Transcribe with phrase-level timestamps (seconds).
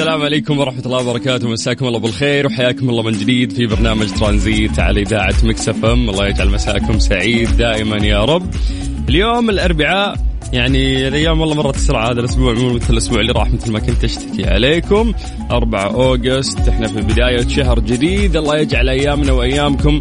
[0.00, 1.48] السلام عليكم ورحمة الله وبركاته.
[1.48, 6.10] مساكم الله بالخير وحياكم الله من جديد في برنامج ترانزيت على إذاعة Mix FM.
[6.10, 8.50] الله يجعل مساكم سعيد دائما يا رب.
[9.08, 10.16] اليوم الأربعاء
[10.52, 12.12] يعني الأيام والله مرت بسرعة.
[12.12, 15.12] هذا الأسبوع مو مثل الأسبوع اللي راح مثل ما كنت أشتكي عليكم.
[15.50, 18.36] 4 August إحنا في بداية شهر جديد.
[18.36, 20.00] الله يجعل أيامنا وأيامكم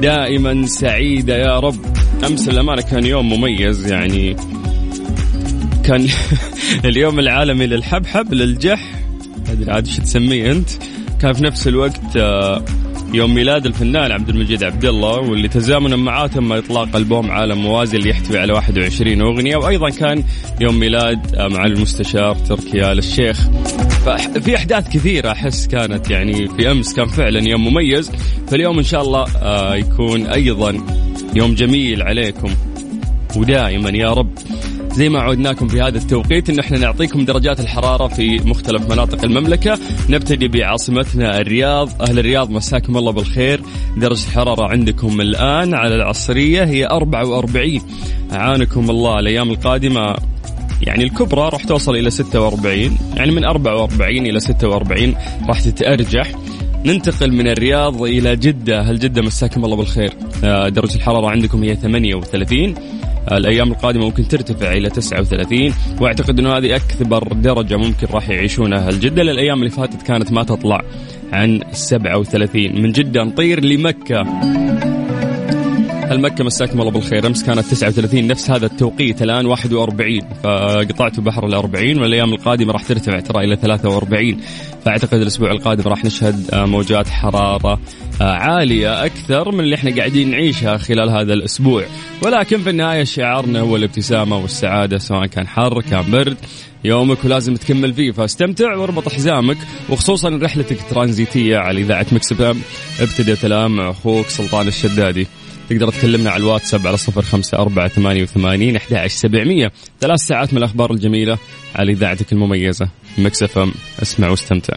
[0.00, 1.78] دائما سعيدة يا رب.
[2.26, 4.36] أمس الأمانة كان يوم مميز يعني
[5.84, 6.08] كان
[6.90, 8.99] اليوم العالمي للحبحب للجح.
[9.60, 10.70] ادري عاد إيش تسميه أنت؟
[11.20, 12.64] كان في نفس الوقت آه،
[13.14, 17.96] يوم ميلاد الفنان عبد المجيد عبد الله واللي تزامنا معاه تم إطلاق ألبوم عالم موازي
[17.96, 19.56] اللي يحتوي على 21 أغنية.
[19.56, 20.24] وأيضا كان
[20.60, 23.50] يوم ميلاد آه، مع المستشار تركي آل الشيخ.
[24.06, 28.10] ففي أحداث كثيرة أحس كانت يعني في أمس كان فعلا يوم مميز.
[28.48, 30.86] فاليوم إن شاء الله آه، يكون أيضا
[31.34, 32.54] يوم جميل عليكم.
[33.36, 34.30] ودائما يا رب.
[34.92, 39.78] زي ما عودناكم في هذا التوقيت إن إحنا نعطيكم درجات الحرارة في مختلف مناطق المملكة،
[40.08, 43.60] نبتدي بعاصمتنا الرياض، أهل الرياض مساكم الله بالخير،
[43.96, 47.82] درجة الحرارة عندكم الآن على العصرية هي 44
[48.32, 50.16] أعانكم الله الأيام القادمة.
[50.82, 55.14] يعني الكبرى راح توصل إلى 46 يعني من 44 إلى 46
[55.48, 56.32] راح تتأرجح.
[56.84, 58.82] ننتقل من الرياض إلى جدة.
[58.82, 60.12] هل جدة مساكم الله بالخير.
[60.44, 62.74] آه، درجة الحرارة عندكم هي 38
[63.32, 69.00] الأيام القادمة ممكن ترتفع إلى 39 وأعتقد إنه هذه أكثر درجة ممكن راح يعيشونها أهل
[69.00, 70.80] جده الأيام اللي فاتت كانت ما تطلع
[71.32, 74.22] عن 37 من جدة نطير لمكة.
[76.10, 81.46] هل مكة مساكم الله بالخير؟ أمس كانت 39 نفس هذا التوقيت الآن 41 فقطعت بحر
[81.46, 84.36] ال 40 والأيام القادمة راح ترتفع ترى إلى 43
[84.84, 87.78] فأعتقد الأسبوع القادم راح نشهد موجات حرارة آه،
[88.20, 91.84] عالية أكثر من اللي إحنا قاعدين نعيشها خلال هذا الأسبوع.
[92.22, 96.36] ولكن في النهاية شعارنا هو الابتسامة والسعادة سواء كان حر كان برد.
[96.84, 99.56] يومك ولازم تكمل فيه فاستمتع واربط حزامك
[99.88, 102.32] وخصوصا رحلتك الترانزيتية على إذاعة مكس
[103.00, 105.26] ابتدت الآن مع أخوك سلطان الشدادي.
[105.70, 109.72] تقدر تكلمنا على الواتساب على صفر خمسة أربعة ثمانية وثمانين أحد سبعمية.
[110.00, 111.38] ثلاث ساعات من الأخبار الجميلة
[111.76, 112.88] على إذاعتك المميزة
[113.18, 113.72] Mix FM.
[114.02, 114.76] اسمع واستمتع.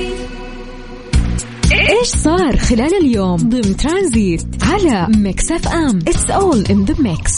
[1.91, 7.31] إيش صار خلال اليوم ضمن ترانزيت على Mix FM؟ It's all in the mix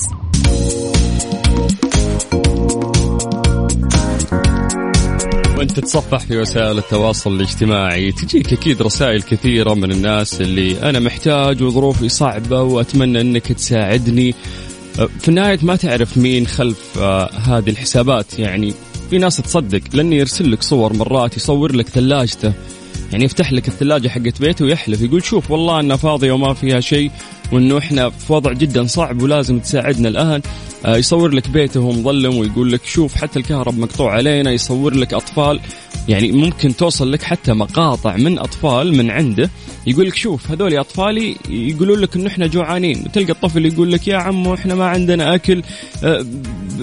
[5.58, 11.64] وأنت تتصفح في وسائل التواصل الاجتماعي تجيك أكيد رسائل كثيرة من الناس اللي أنا محتاج
[11.64, 14.36] وظروفي صعبة وأتمنى إنك تساعدني.
[15.00, 18.40] أه، في النهاية ما تعرف مين خلف آه، هذه الحسابات.
[18.40, 18.74] يعني
[19.10, 22.54] في ناس تصدق لأنه يرسل لك صور مرات يصور لك ثلاجته.
[23.14, 27.12] يعني يفتح لك الثلاجة حقت بيته ويحلف يقول شوف والله أنها فاضية وما فيها شيء
[27.52, 30.42] وإنه إحنا في وضع جدا صعب ولازم تساعدنا الان
[30.86, 35.14] آه، يصور لك بيته وهو مظلم ويقول لك شوف حتى الكهرب مقطوع علينا يصور لك
[35.14, 35.60] أطفال.
[36.08, 39.50] يعني ممكن توصل لك حتى مقاطع من أطفال من عنده
[39.88, 43.04] يقول لك شوف هذول أطفالي يقولون لك إنه إحنا جوعانين.
[43.06, 45.64] وتلقى الطفل يقول لك يا عمو إحنا ما عندنا أكل
[46.04, 46.26] آه،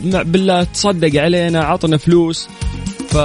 [0.05, 2.49] بالله تصدق علينا عطنا فلوس.
[3.09, 3.17] ف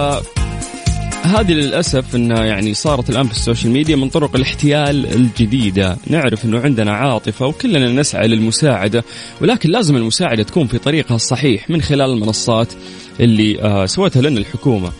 [1.26, 6.60] هذه للأسف انها يعني صارت الآن في السوشيال ميديا من طرق الاحتيال الجديدة، نعرف إنه
[6.60, 9.04] عندنا عاطفة وكلنا نسعى للمساعدة،
[9.42, 12.74] ولكن لازم المساعدة تكون في طريقها الصحيح من خلال المنصات
[13.20, 14.92] اللي آه سوتها لنا الحكومة.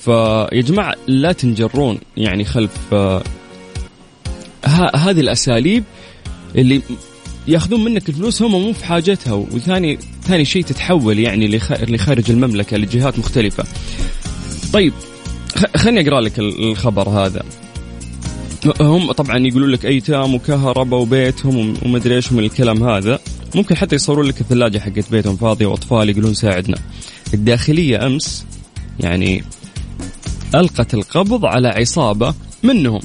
[0.00, 3.22] فيا جماعة لا تنجرون يعني خلف آه
[4.94, 5.84] هذه الأساليب
[6.56, 6.82] اللي
[7.48, 12.76] ياخذون منك الفلوس هم مو في حاجتها وثاني ثاني شيء تتحول يعني لخ- لخارج المملكة
[12.76, 13.64] لجهات مختلفة.
[14.72, 14.92] طيب
[15.76, 17.42] خليني أقرأ لك ال- الخبر هذا.
[18.80, 23.18] هم طبعا يقولون لك أيتام وكهرباء وبيتهم ومدري إيش من الكلام هذا.
[23.54, 26.76] ممكن حتى يصورون لك الثلاجة حقت بيتهم فاضية وأطفال يقولون ساعدنا.
[27.34, 28.44] الداخلية أمس
[29.00, 29.44] يعني
[30.54, 33.00] ألقت القبض على عصابة منهم.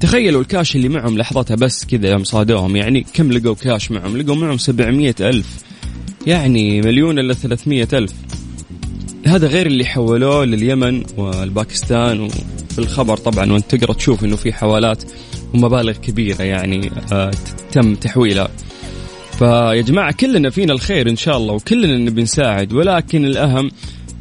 [0.00, 2.76] تخيلوا الكاش اللي معهم لحظتها بس كذا يوم صادوهم.
[2.76, 5.46] يعني كم لقوا كاش معهم؟ لقوا معهم 700 ألف.
[6.26, 8.12] يعني مليون إلا 300 ألف.
[9.26, 15.02] هذا غير اللي حولوه لليمن والباكستان وفي الخبر طبعا وأنت تقرا تشوف إنه في حوالات
[15.54, 17.30] ومبالغ كبيرة يعني آه
[17.72, 18.48] تم تحويلها.
[19.38, 23.70] فيا جماعة كلنا فينا الخير إن شاء الله وكلنا نبي نساعد ولكن الأهم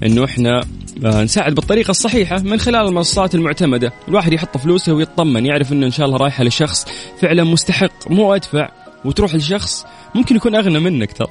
[0.04, 0.64] إنه إحنا
[1.06, 5.92] آه، نساعد بالطريقة الصحيحة من خلال المنصات المعتمدة، الواحد يحط فلوسه ويطمن يعرف إنه إن
[5.92, 6.86] شاء الله رايحة لشخص
[7.22, 8.70] فعلا مستحق مو أدفع
[9.06, 9.86] وتروح لشخص
[10.16, 11.28] ممكن يكون أغنى منك ترى.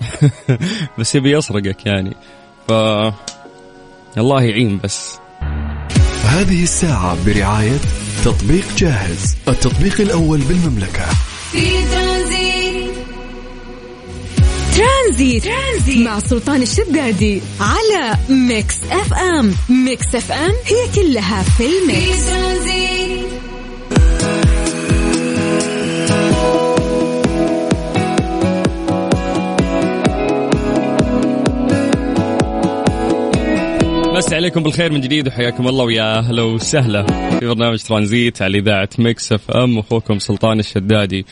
[0.99, 2.17] بس يبي يسرقك يعني.
[2.69, 2.73] ف
[4.17, 5.19] الله يعين بس.
[6.25, 7.79] هذه الساعة برعاية
[8.25, 11.07] تطبيق جاهز التطبيق الأول بالمملكة.
[11.53, 12.91] في ترانزيت.
[14.77, 16.07] ترانزيت, ترانزيت.
[16.07, 19.55] مع سلطان الشدادي على Mix FM.
[19.69, 22.98] Mix FM هي كلها في في ال mix ترانزيت.
[34.19, 37.07] مسي عليكم بالخير من جديد وحياكم الله ويا أهلا وسهلا
[37.39, 41.27] في برنامج ترانزيت على إذاعة Mix FM أخوكم سلطان الشدادي.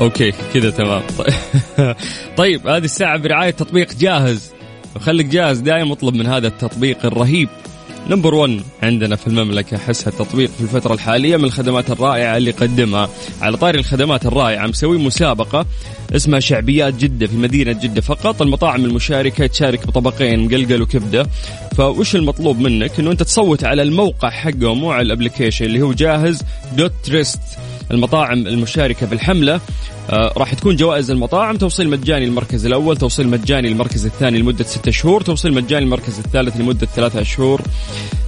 [0.00, 1.02] Okay كذا تمام.
[2.36, 4.52] طيب هذه الساعة برعاية تطبيق جاهز.
[4.96, 7.48] وخليك جاهز دائما اطلب من هذا التطبيق الرهيب.
[8.10, 13.08] Number 1 عندنا في المملكة أحس التطبيق في الفترة الحالية من الخدمات الرائعة اللي يقدمها.
[13.40, 15.66] على طاري الخدمات الرائعة مسوي مسابقة
[16.16, 18.42] اسمها شعبيات جدة في مدينة جدة فقط.
[18.42, 21.26] المطاعم المشاركة تشارك بطبقين مقلقل وكبدة.
[21.76, 25.92] فوش المطلوب منك إنه أنت تصوت على الموقع حقهم مو على ال application اللي هو
[25.92, 26.42] جاهز
[26.76, 27.40] دوت تريست.
[27.92, 29.60] المطاعم المشاركة بالحملة
[30.10, 34.90] آه راح تكون جوائز المطاعم توصيل مجاني للمركز الأول توصيل مجاني للمركز الثاني لمدة ستة
[34.90, 37.62] شهور توصيل مجاني للمركز الثالث لمدة ثلاثة شهور.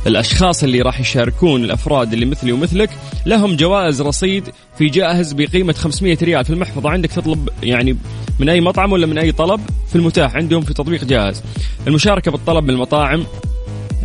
[0.06, 2.90] الأشخاص اللي راح يشاركون الأفراد اللي مثلي ومثلك
[3.26, 4.44] لهم جوائز رصيد
[4.78, 6.90] في جاهز بقيمة 500 ريال في المحفظة.
[6.90, 7.96] عندك تطلب يعني
[8.40, 11.42] من أي مطعم ولا من أي طلب؟ في المتاح عندهم في تطبيق جاهز.
[11.86, 13.24] المشاركة بالطلب من المطاعم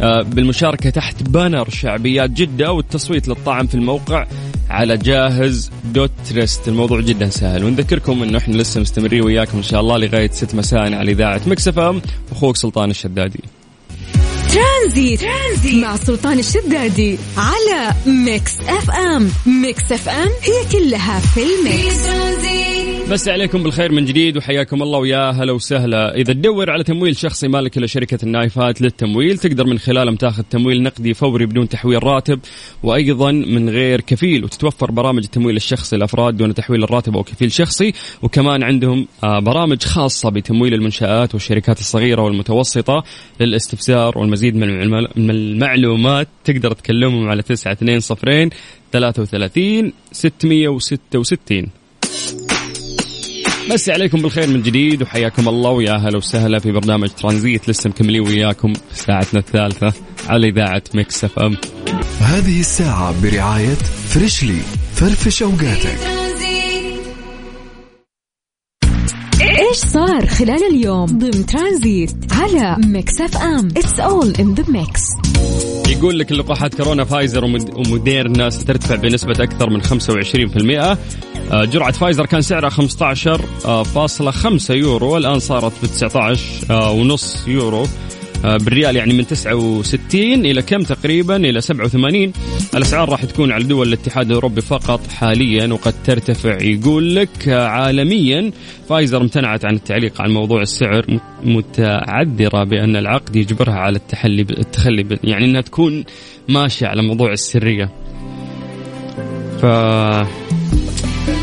[0.01, 4.25] آه، بالمشاركة تحت banner شعبيات جدة والتصويت للطعم في الموقع.
[4.69, 7.63] على جاهز dot تريست الموضوع جدا سهل.
[7.63, 11.79] ونذكركم إنه إحنا لسه مستمرين وياكم إن شاء الله لغاية 6 مساء على إذاعة Mix
[11.79, 12.01] FM.
[12.31, 13.39] أخوك سلطان الشدادي.
[14.53, 15.83] ترانزيت, ترانزيت.
[15.83, 19.29] مع سلطان الشدادي على Mix FM.
[19.45, 22.78] Mix FM هي كلها في ال mix في
[23.11, 26.15] بس عليكم بالخير من جديد وحياكم الله ويا هلا وسهلا.
[26.15, 31.13] إذا تدور على تمويل شخصي مالك لشركه النايفات للتمويل تقدر من خلالهم تاخذ تمويل نقدي
[31.13, 32.39] فوري بدون تحويل راتب
[32.83, 37.93] وأيضا من غير كفيل وتتوفر برامج التمويل الشخصي للافراد دون تحويل الراتب أو كفيل شخصي
[38.21, 43.03] وكمان عندهم آه، برامج خاصة بتمويل المنشآت والشركات الصغيرة والمتوسطة
[43.39, 44.69] للاستفسار والمزيد من
[45.17, 46.27] المعلومات.
[46.43, 48.49] تقدر تكلمهم على 920
[48.91, 51.78] 33 666
[53.69, 57.69] مسي عليكم بالخير من جديد وحياكم الله ويا أهلا وسهلا في برنامج ترانزيت.
[57.69, 59.93] لسه مكملين وياكم في ساعتنا الثالثة
[60.27, 61.57] على إذاعة Mix FM.
[62.19, 63.75] هذه الساعة برعاية
[64.09, 64.61] فريشلي
[64.93, 65.99] فرفش أوقاتك.
[69.41, 75.01] إيش صار خلال اليوم ضمن ترانزيت على Mix FM؟ It's all in the mix
[75.89, 80.97] يقول لك لقاحات كورونا فايزر وموديرنا سترتفع بنسبة أكثر من 25% آه،
[81.51, 86.41] جرعة فايزر كان سعرها 15.5 يورو الآن صارت ب 19
[86.71, 87.15] آه،
[87.47, 87.85] يورو.
[88.45, 92.33] آه، بالريال يعني من 69 إلى كم تقريبا؟ إلى 87
[92.75, 96.57] الأسعار راح تكون على دول الاتحاد الأوروبي فقط حاليا وقد ترتفع.
[96.61, 98.51] يقول لك آه، عالميا
[98.89, 105.19] فايزر امتنعت عن التعليق عن موضوع السعر مت- متعذرة بأن العقد يجبرها على التحلي التخلي
[105.23, 106.03] يعني أنها تكون
[106.49, 107.89] ماشية على موضوع السرية.
[109.61, 109.65] ف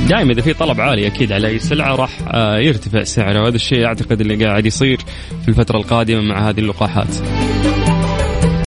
[0.09, 3.85] دائما إذا في طلب عالي أكيد على أي سلعة راح آه، يرتفع سعره وهذا الشيء
[3.85, 4.99] أعتقد اللي قاعد يصير
[5.43, 7.09] في الفترة القادمة مع هذه اللقاحات.